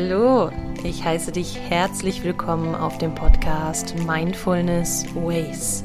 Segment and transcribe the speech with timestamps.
[0.00, 0.52] Hallo,
[0.84, 5.82] ich heiße dich herzlich willkommen auf dem Podcast Mindfulness Ways.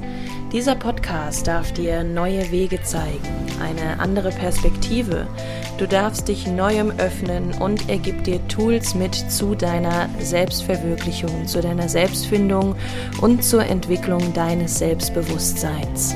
[0.52, 3.18] Dieser Podcast darf dir neue Wege zeigen,
[3.60, 5.26] eine andere Perspektive.
[5.80, 11.60] Du darfst dich neuem öffnen und er gibt dir Tools mit zu deiner Selbstverwirklichung, zu
[11.62, 12.76] deiner Selbstfindung
[13.20, 16.16] und zur Entwicklung deines Selbstbewusstseins.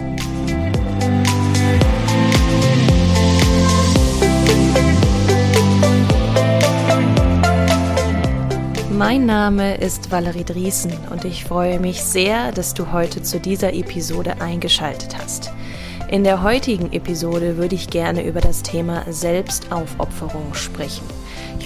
[8.97, 13.71] Mein Name ist Valerie Driesen und ich freue mich sehr, dass du heute zu dieser
[13.75, 15.51] Episode eingeschaltet hast.
[16.09, 21.05] In der heutigen Episode würde ich gerne über das Thema Selbstaufopferung sprechen.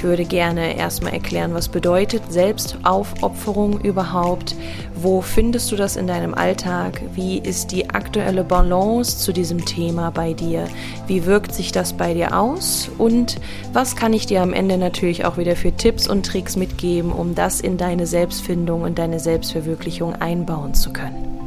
[0.01, 4.55] Ich würde gerne erstmal erklären, was bedeutet Selbstaufopferung überhaupt?
[4.95, 7.03] Wo findest du das in deinem Alltag?
[7.13, 10.65] Wie ist die aktuelle Balance zu diesem Thema bei dir?
[11.05, 12.89] Wie wirkt sich das bei dir aus?
[12.97, 13.39] Und
[13.73, 17.35] was kann ich dir am Ende natürlich auch wieder für Tipps und Tricks mitgeben, um
[17.35, 21.40] das in deine Selbstfindung und deine Selbstverwirklichung einbauen zu können?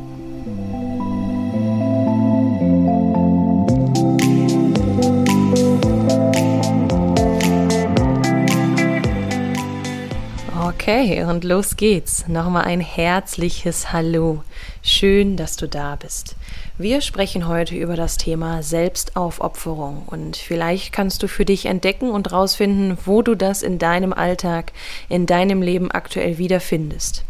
[10.86, 12.28] Okay, und los geht's.
[12.28, 14.44] Nochmal ein herzliches Hallo.
[14.82, 16.36] Schön, dass du da bist.
[16.76, 22.32] Wir sprechen heute über das Thema Selbstaufopferung und vielleicht kannst du für dich entdecken und
[22.32, 24.72] rausfinden, wo du das in deinem Alltag,
[25.08, 27.24] in deinem Leben aktuell wiederfindest.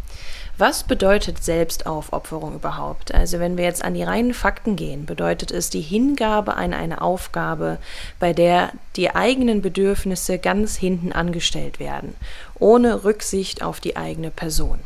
[0.57, 3.13] Was bedeutet Selbstaufopferung überhaupt?
[3.13, 7.01] Also wenn wir jetzt an die reinen Fakten gehen, bedeutet es die Hingabe an eine
[7.01, 7.77] Aufgabe,
[8.19, 12.15] bei der die eigenen Bedürfnisse ganz hinten angestellt werden,
[12.57, 14.79] ohne Rücksicht auf die eigene Person.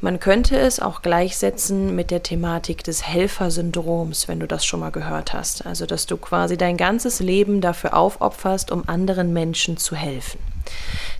[0.00, 4.90] Man könnte es auch gleichsetzen mit der Thematik des Helfersyndroms, wenn du das schon mal
[4.90, 5.66] gehört hast.
[5.66, 10.40] Also, dass du quasi dein ganzes Leben dafür aufopferst, um anderen Menschen zu helfen.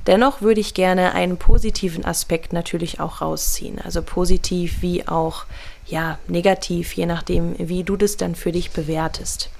[0.07, 3.79] Dennoch würde ich gerne einen positiven Aspekt natürlich auch rausziehen.
[3.79, 5.45] Also positiv wie auch
[5.87, 9.51] ja, negativ, je nachdem, wie du das dann für dich bewertest.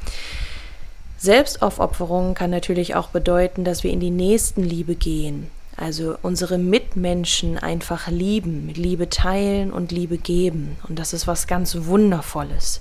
[1.19, 8.09] Selbstaufopferung kann natürlich auch bedeuten, dass wir in die Nächstenliebe gehen, also unsere Mitmenschen einfach
[8.09, 10.77] lieben, Liebe teilen und Liebe geben.
[10.89, 12.81] Und das ist was ganz Wundervolles.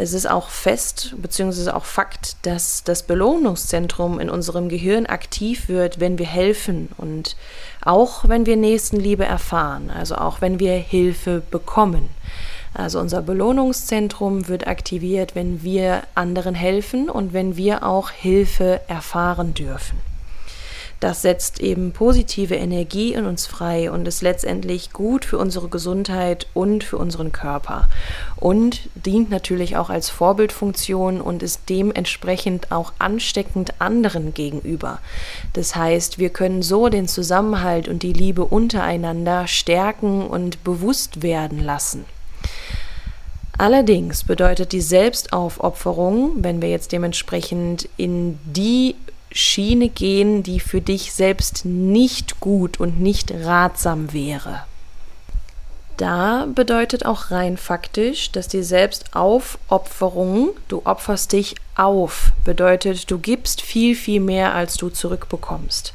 [0.00, 1.70] Es ist auch fest bzw.
[1.72, 7.34] auch Fakt, dass das Belohnungszentrum in unserem Gehirn aktiv wird, wenn wir helfen und
[7.84, 12.10] auch wenn wir Nächstenliebe erfahren, also auch wenn wir Hilfe bekommen.
[12.74, 19.52] Also unser Belohnungszentrum wird aktiviert, wenn wir anderen helfen und wenn wir auch Hilfe erfahren
[19.52, 19.98] dürfen.
[21.00, 26.48] Das setzt eben positive Energie in uns frei und ist letztendlich gut für unsere Gesundheit
[26.54, 27.88] und für unseren Körper.
[28.34, 34.98] Und dient natürlich auch als Vorbildfunktion und ist dementsprechend auch ansteckend anderen gegenüber.
[35.52, 41.62] Das heißt, wir können so den Zusammenhalt und die Liebe untereinander stärken und bewusst werden
[41.62, 42.06] lassen.
[43.56, 48.94] Allerdings bedeutet die Selbstaufopferung, wenn wir jetzt dementsprechend in die
[49.30, 54.64] Schiene gehen, die für dich selbst nicht gut und nicht ratsam wäre.
[55.98, 63.60] Da bedeutet auch rein faktisch, dass die Selbstaufopferung, du opferst dich auf, bedeutet, du gibst
[63.62, 65.92] viel, viel mehr, als du zurückbekommst.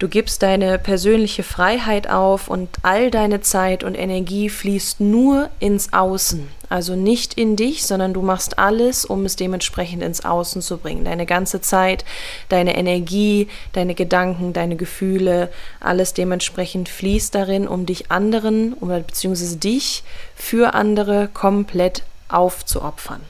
[0.00, 5.92] Du gibst deine persönliche Freiheit auf und all deine Zeit und Energie fließt nur ins
[5.92, 6.48] Außen.
[6.70, 11.04] Also nicht in dich, sondern du machst alles, um es dementsprechend ins Außen zu bringen.
[11.04, 12.06] Deine ganze Zeit,
[12.48, 15.50] deine Energie, deine Gedanken, deine Gefühle,
[15.80, 20.02] alles dementsprechend fließt darin, um dich anderen oder beziehungsweise dich
[20.34, 23.20] für andere komplett aufzuopfern.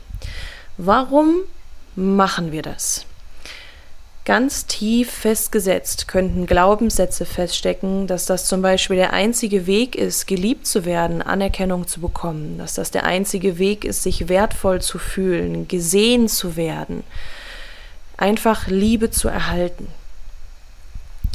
[0.77, 1.35] Warum
[1.97, 3.07] machen wir das?
[4.27, 10.67] Ganz tief festgesetzt könnten Glaubenssätze feststecken, dass das zum Beispiel der einzige Weg ist, geliebt
[10.67, 15.69] zu werden, Anerkennung zu bekommen, dass das der einzige Weg ist, sich wertvoll zu fühlen,
[15.69, 17.03] gesehen zu werden,
[18.19, 19.89] einfach Liebe zu erhalten.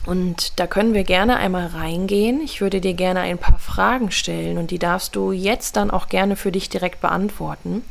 [0.06, 2.40] Und da können wir gerne einmal reingehen.
[2.42, 6.08] Ich würde dir gerne ein paar Fragen stellen und die darfst du jetzt dann auch
[6.08, 7.82] gerne für dich direkt beantworten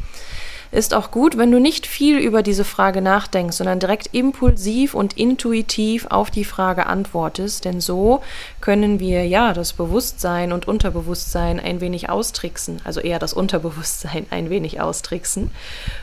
[0.74, 5.16] ist auch gut, wenn du nicht viel über diese Frage nachdenkst, sondern direkt impulsiv und
[5.16, 8.22] intuitiv auf die Frage antwortest, denn so
[8.60, 14.50] können wir ja das Bewusstsein und Unterbewusstsein ein wenig austricksen, also eher das Unterbewusstsein ein
[14.50, 15.52] wenig austricksen.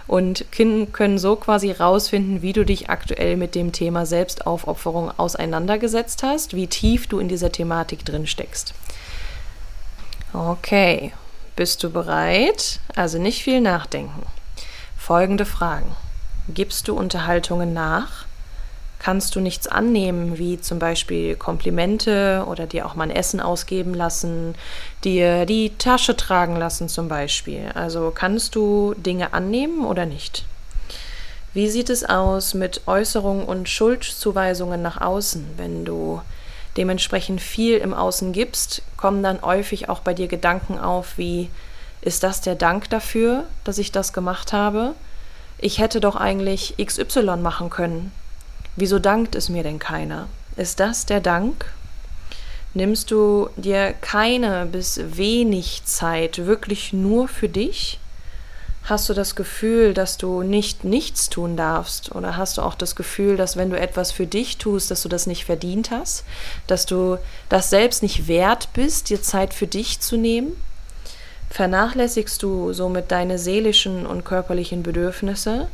[0.07, 6.56] Und können so quasi rausfinden, wie du dich aktuell mit dem Thema Selbstaufopferung auseinandergesetzt hast,
[6.56, 8.74] wie tief du in dieser Thematik drin steckst.
[10.33, 11.12] Okay,
[11.57, 12.79] bist du bereit?
[12.95, 14.21] Also nicht viel nachdenken
[15.01, 15.95] folgende Fragen.
[16.53, 18.25] Gibst du Unterhaltungen nach?
[19.01, 23.95] kannst du nichts annehmen, wie zum Beispiel Komplimente oder dir auch mal ein Essen ausgeben
[23.95, 24.53] lassen,
[25.03, 27.71] dir die Tasche tragen lassen zum Beispiel.
[27.74, 30.45] Also kannst du Dinge annehmen oder nicht?
[31.56, 35.45] Wie sieht es aus mit Äußerungen und Schuldzuweisungen nach außen?
[35.57, 36.21] Wenn du
[36.77, 41.50] dementsprechend viel im Außen gibst, kommen dann häufig auch bei dir Gedanken auf wie,
[42.01, 44.95] ist das der Dank dafür, dass ich das gemacht habe?
[45.57, 48.12] Ich hätte doch eigentlich XY machen können.
[48.75, 50.27] Wieso dankt es mir denn keiner?
[50.56, 51.65] Ist das der Dank?
[52.74, 58.00] Nimmst du dir keine bis wenig Zeit wirklich nur für dich?
[58.83, 62.15] Hast du das Gefühl, dass du nicht nichts tun darfst?
[62.15, 65.09] Oder hast du auch das Gefühl, dass wenn du etwas für dich tust, dass du
[65.09, 66.24] das nicht verdient hast?
[66.65, 67.18] Dass du
[67.50, 70.53] das selbst nicht wert bist, dir Zeit für dich zu nehmen?
[71.51, 75.68] Vernachlässigst du somit deine seelischen und körperlichen Bedürfnisse?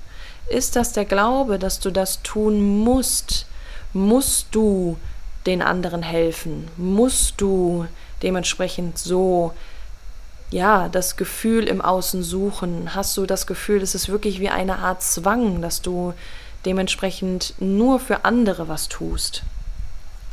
[0.50, 3.45] Ist das der Glaube, dass du das tun musst?
[3.94, 4.97] Musst du
[5.45, 6.68] den anderen helfen?
[6.77, 7.85] Musst du
[8.24, 9.53] dementsprechend so
[10.50, 12.95] ja, das Gefühl im Außen suchen?
[12.95, 16.15] Hast du das Gefühl, es ist wirklich wie eine Art Zwang, dass du
[16.65, 19.44] dementsprechend nur für andere was tust?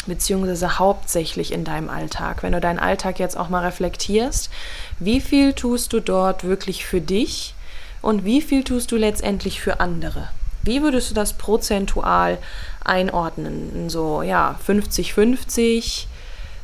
[0.06, 2.42] Beziehungsweise hauptsächlich in deinem Alltag.
[2.42, 4.50] Wenn du deinen Alltag jetzt auch mal reflektierst,
[4.98, 7.54] wie viel tust du dort wirklich für dich
[8.02, 10.28] und wie viel tust du letztendlich für andere?
[10.62, 12.38] Wie würdest du das prozentual
[12.84, 13.88] einordnen?
[13.90, 16.06] So, ja, 50-50,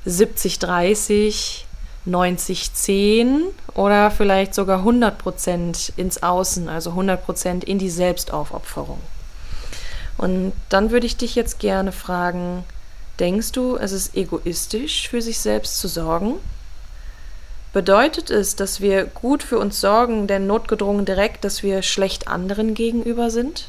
[0.07, 1.65] 70-30,
[2.07, 3.41] 90-10
[3.75, 9.01] oder vielleicht sogar 100% ins Außen, also 100% in die Selbstaufopferung.
[10.17, 12.65] Und dann würde ich dich jetzt gerne fragen,
[13.21, 16.37] denkst du, es ist egoistisch, für sich selbst zu sorgen?
[17.73, 22.75] Bedeutet es, dass wir gut für uns sorgen, denn notgedrungen direkt, dass wir schlecht anderen
[22.75, 23.69] gegenüber sind?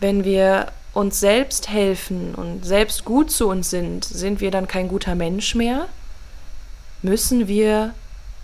[0.00, 4.88] Wenn wir uns selbst helfen und selbst gut zu uns sind, sind wir dann kein
[4.88, 5.86] guter Mensch mehr?
[7.00, 7.94] Müssen wir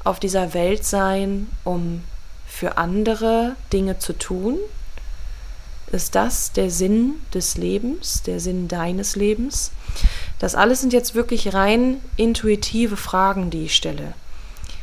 [0.05, 2.03] auf dieser Welt sein, um
[2.47, 4.59] für andere Dinge zu tun?
[5.93, 9.71] Ist das der Sinn des Lebens, der Sinn deines Lebens?
[10.39, 14.15] Das alles sind jetzt wirklich rein intuitive Fragen, die ich stelle.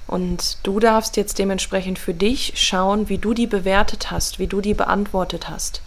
[0.07, 4.61] Und du darfst jetzt dementsprechend für dich schauen, wie du die bewertet hast, wie du
[4.61, 5.81] die beantwortet hast.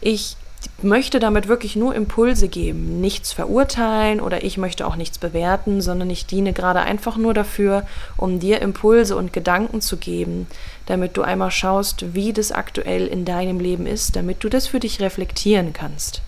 [0.00, 0.36] Ich
[0.82, 6.10] möchte damit wirklich nur Impulse geben, nichts verurteilen oder ich möchte auch nichts bewerten, sondern
[6.10, 10.46] ich diene gerade einfach nur dafür, um dir Impulse und Gedanken zu geben,
[10.86, 14.80] damit du einmal schaust, wie das aktuell in deinem Leben ist, damit du das für
[14.80, 16.22] dich reflektieren kannst.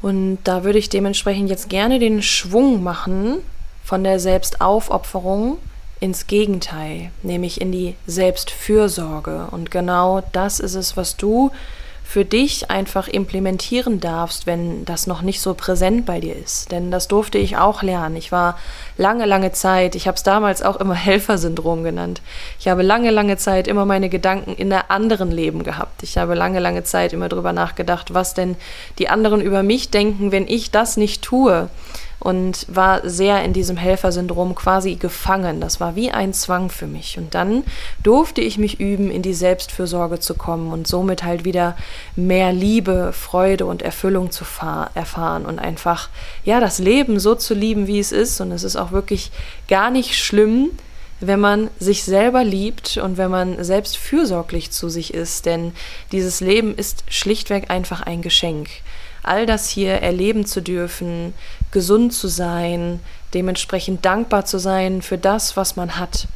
[0.00, 3.38] Und da würde ich dementsprechend jetzt gerne den Schwung machen
[3.84, 5.58] von der Selbstaufopferung
[6.00, 9.48] ins Gegenteil, nämlich in die Selbstfürsorge.
[9.50, 11.50] Und genau das ist es, was du
[12.08, 16.72] für dich einfach implementieren darfst, wenn das noch nicht so präsent bei dir ist.
[16.72, 18.16] Denn das durfte ich auch lernen.
[18.16, 18.58] Ich war
[18.96, 22.22] lange, lange Zeit, ich habe es damals auch immer Helfersyndrom genannt.
[22.58, 26.02] Ich habe lange, lange Zeit immer meine Gedanken in der anderen Leben gehabt.
[26.02, 28.56] Ich habe lange, lange Zeit immer darüber nachgedacht, was denn
[28.98, 31.68] die anderen über mich denken, wenn ich das nicht tue
[32.20, 35.60] und war sehr in diesem Helfersyndrom quasi gefangen.
[35.60, 37.16] Das war wie ein Zwang für mich.
[37.16, 37.62] Und dann
[38.02, 41.76] durfte ich mich üben, in die Selbstfürsorge zu kommen und somit halt wieder
[42.16, 44.44] mehr Liebe, Freude und Erfüllung zu
[44.94, 46.08] erfahren und einfach,
[46.44, 48.40] ja, das Leben so zu lieben, wie es ist.
[48.40, 49.30] Und es ist auch wirklich
[49.68, 50.70] gar nicht schlimm,
[51.20, 55.72] wenn man sich selber liebt und wenn man selbst fürsorglich zu sich ist, denn
[56.12, 58.68] dieses Leben ist schlichtweg einfach ein Geschenk
[59.22, 61.34] all das hier erleben zu dürfen,
[61.70, 63.00] gesund zu sein,
[63.34, 66.28] dementsprechend dankbar zu sein für das, was man hat.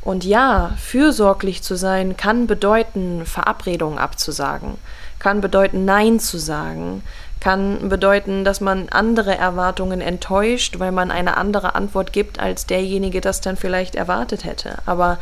[0.00, 4.74] Und ja, fürsorglich zu sein kann bedeuten, Verabredungen abzusagen,
[5.20, 7.02] kann bedeuten, Nein zu sagen,
[7.38, 13.20] kann bedeuten, dass man andere Erwartungen enttäuscht, weil man eine andere Antwort gibt, als derjenige
[13.20, 14.78] das dann vielleicht erwartet hätte.
[14.86, 15.18] Aber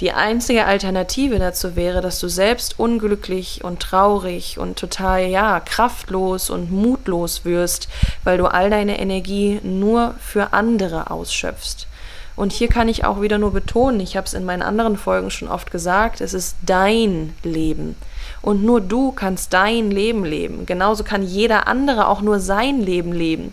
[0.00, 6.48] die einzige Alternative dazu wäre, dass du selbst unglücklich und traurig und total, ja, kraftlos
[6.48, 7.88] und mutlos wirst,
[8.24, 11.86] weil du all deine Energie nur für andere ausschöpfst.
[12.34, 15.30] Und hier kann ich auch wieder nur betonen, ich habe es in meinen anderen Folgen
[15.30, 17.96] schon oft gesagt, es ist dein Leben.
[18.40, 20.64] Und nur du kannst dein Leben leben.
[20.64, 23.52] Genauso kann jeder andere auch nur sein Leben leben.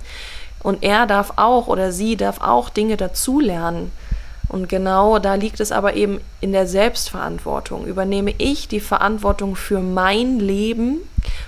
[0.63, 3.91] Und er darf auch oder sie darf auch Dinge dazulernen.
[4.49, 7.85] Und genau da liegt es aber eben in der Selbstverantwortung.
[7.85, 10.99] Übernehme ich die Verantwortung für mein Leben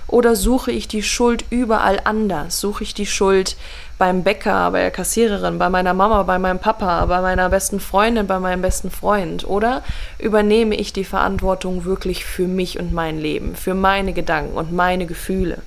[0.06, 2.60] Oder suche ich die Schuld überall anders?
[2.60, 3.56] Suche ich die Schuld
[3.96, 8.26] beim Bäcker, bei der Kassiererin, bei meiner Mama, bei meinem Papa, bei meiner besten Freundin,
[8.26, 9.46] bei meinem besten Freund?
[9.46, 9.82] Oder
[10.18, 15.06] übernehme ich die Verantwortung wirklich für mich und mein Leben, für meine Gedanken und meine
[15.06, 15.58] Gefühle?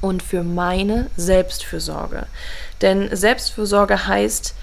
[0.00, 2.26] Und für meine Selbstfürsorge.
[2.82, 4.54] Denn Selbstfürsorge heißt,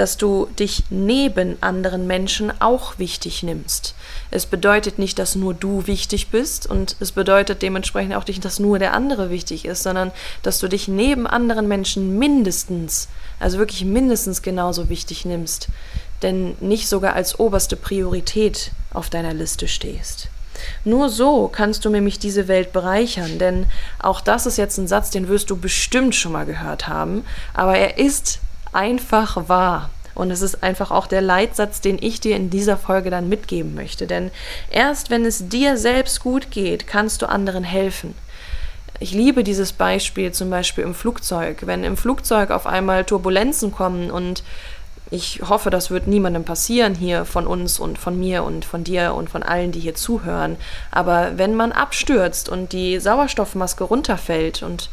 [0.00, 3.94] dass du dich neben anderen Menschen auch wichtig nimmst.
[4.30, 8.58] Es bedeutet nicht, dass nur du wichtig bist und es bedeutet dementsprechend auch nicht, dass
[8.58, 10.10] nur der andere wichtig ist, sondern
[10.42, 13.08] dass du dich neben anderen Menschen mindestens,
[13.40, 15.68] also wirklich mindestens genauso wichtig nimmst,
[16.22, 20.28] denn nicht sogar als oberste Priorität auf deiner Liste stehst.
[20.82, 23.66] Nur so kannst du nämlich diese Welt bereichern, denn
[23.98, 27.76] auch das ist jetzt ein Satz, den wirst du bestimmt schon mal gehört haben, aber
[27.76, 28.40] er ist
[28.72, 29.90] einfach wahr.
[30.14, 33.74] Und es ist einfach auch der Leitsatz, den ich dir in dieser Folge dann mitgeben
[33.74, 34.06] möchte.
[34.06, 34.30] Denn
[34.70, 38.14] erst wenn es dir selbst gut geht, kannst du anderen helfen.
[38.98, 41.62] Ich liebe dieses Beispiel zum Beispiel im Flugzeug.
[41.62, 44.42] Wenn im Flugzeug auf einmal Turbulenzen kommen und
[45.10, 49.14] ich hoffe, das wird niemandem passieren hier von uns und von mir und von dir
[49.14, 50.56] und von allen, die hier zuhören.
[50.92, 54.90] Aber wenn man abstürzt und die Sauerstoffmaske runterfällt und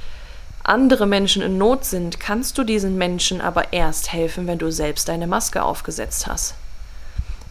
[0.68, 5.08] andere Menschen in Not sind, kannst du diesen Menschen aber erst helfen, wenn du selbst
[5.08, 6.56] deine Maske aufgesetzt hast.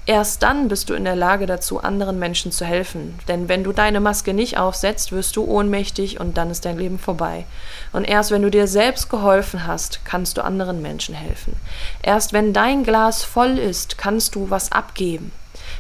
[0.09, 3.19] Erst dann bist du in der Lage dazu, anderen Menschen zu helfen.
[3.27, 7.01] Denn wenn du deine Maske nicht aufsetzt, wirst du ohnmächtig und dann ist dein Leben
[7.01, 7.45] vorbei.
[7.93, 11.57] Und erst wenn du dir selbst geholfen hast, kannst du anderen Menschen helfen.
[12.03, 15.33] Erst wenn dein Glas voll ist, kannst du was abgeben.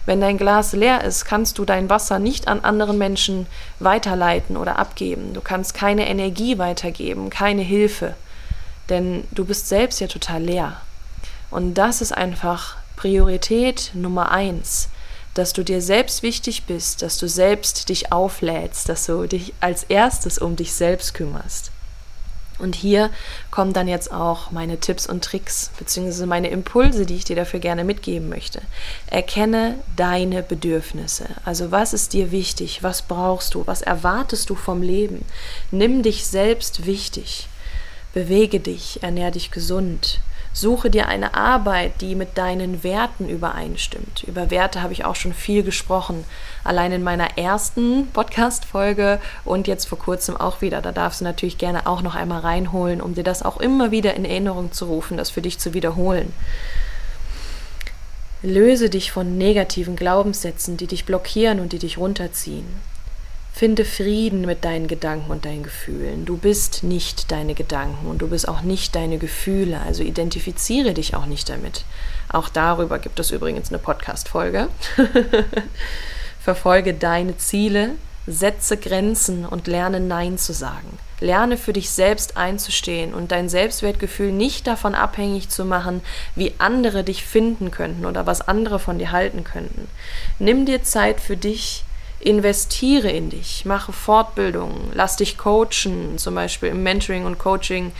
[0.04, 3.46] Wenn dein Glas leer ist, kannst du dein Wasser nicht an anderen Menschen
[3.80, 5.32] weiterleiten oder abgeben.
[5.34, 8.14] Du kannst keine Energie weitergeben, keine Hilfe.
[8.88, 10.80] Denn du bist selbst ja total leer.
[11.50, 14.88] Und das ist einfach Priorität Nummer eins,
[15.34, 19.84] dass du dir selbst wichtig bist, dass du selbst dich auflädst, dass du dich als
[19.84, 21.70] erstes um dich selbst kümmerst.
[22.58, 23.10] Und hier
[23.50, 27.60] kommen dann jetzt auch meine Tipps und Tricks, beziehungsweise meine Impulse, die ich dir dafür
[27.60, 28.62] gerne mitgeben möchte.
[29.06, 31.26] Erkenne deine Bedürfnisse.
[31.44, 32.82] Also was ist dir wichtig?
[32.82, 33.66] Was brauchst du?
[33.66, 35.24] Was erwartest du vom Leben?
[35.70, 37.48] Nimm dich selbst wichtig.
[38.14, 40.20] Bewege dich, ernähr dich gesund.
[40.58, 44.24] Suche dir eine Arbeit, die mit deinen Werten übereinstimmt.
[44.26, 46.24] Über Werte habe ich auch schon viel gesprochen.
[46.64, 50.80] Allein in meiner ersten Podcast-Folge und jetzt vor kurzem auch wieder.
[50.80, 54.14] Da darfst du natürlich gerne auch noch einmal reinholen, um dir das auch immer wieder
[54.14, 56.32] in Erinnerung zu rufen, das für dich zu wiederholen.
[58.40, 62.64] Löse dich von negativen Glaubenssätzen, die dich blockieren und die dich runterziehen.
[63.56, 66.26] Finde Frieden mit deinen Gedanken und deinen Gefühlen.
[66.26, 69.80] Du bist nicht deine Gedanken und du bist auch nicht deine Gefühle.
[69.80, 71.86] Also identifiziere dich auch nicht damit.
[72.28, 74.68] Auch darüber gibt es übrigens eine Podcast-Folge.
[76.38, 77.92] Verfolge deine Ziele,
[78.26, 80.98] setze Grenzen und lerne Nein zu sagen.
[81.20, 86.02] Lerne für dich selbst einzustehen und dein Selbstwertgefühl nicht davon abhängig zu machen,
[86.34, 89.88] wie andere dich finden könnten oder was andere von dir halten könnten.
[90.38, 91.85] Nimm dir Zeit für dich
[92.26, 97.92] investiere in dich, mache Fortbildungen, lass dich coachen, zum Beispiel im Mentoring und Coaching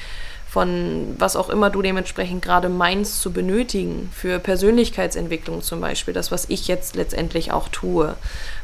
[0.49, 6.33] von was auch immer du dementsprechend gerade meinst zu benötigen, für Persönlichkeitsentwicklung zum Beispiel, das,
[6.33, 8.15] was ich jetzt letztendlich auch tue.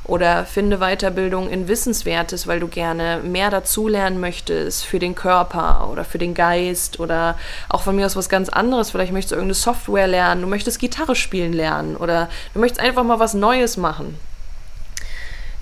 [0.04, 6.06] Oder finde Weiterbildung in Wissenswertes, weil du gerne mehr dazulernen möchtest für den Körper oder
[6.06, 7.36] für den Geist oder
[7.68, 8.90] auch von mir aus was ganz anderes.
[8.90, 13.04] Vielleicht möchtest du irgendeine Software lernen, du möchtest Gitarre spielen lernen oder du möchtest einfach
[13.04, 14.18] mal was Neues machen.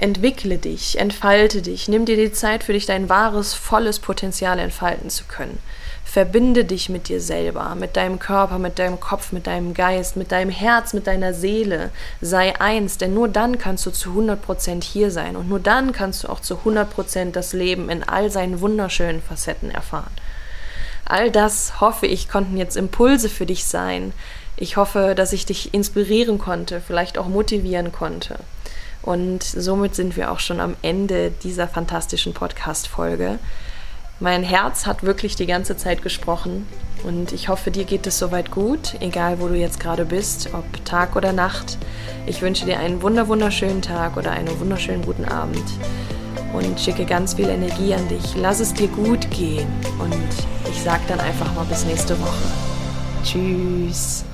[0.01, 5.11] Entwickle dich, entfalte dich, nimm dir die Zeit für dich, dein wahres, volles Potenzial entfalten
[5.11, 5.59] zu können.
[6.07, 10.33] Verbinde dich mit dir selber, mit deinem Körper, mit deinem Kopf, mit deinem Geist, mit
[10.33, 11.91] deinem Herz, mit deiner Seele.
[12.23, 16.25] Sei eins, denn nur dann kannst du zu 100% hier sein und nur dann kannst
[16.25, 20.13] du auch zu 100% das Leben in all seinen wunderschönen Facetten erfahren.
[21.05, 24.15] All das, hoffe ich, konnten jetzt Impulse für dich sein.
[24.57, 28.39] Ich hoffe, dass ich dich inspirieren konnte, vielleicht auch motivieren konnte.
[29.03, 33.39] Und somit sind wir auch schon am Ende dieser fantastischen Podcast-Folge.
[34.23, 36.67] Mein Herz hat wirklich die ganze Zeit gesprochen
[37.05, 40.85] und ich hoffe, dir geht es soweit gut, egal wo du jetzt gerade bist, ob
[40.85, 41.79] Tag oder Nacht.
[42.27, 45.65] Ich wünsche dir einen wunder wunderschönen Tag oder einen wunderschönen guten Abend
[46.53, 48.37] und schicke ganz viel Energie an dich.
[48.37, 52.45] Lass es dir gut gehen und ich sag dann einfach mal bis nächste Woche.
[53.25, 54.25] Tschüss.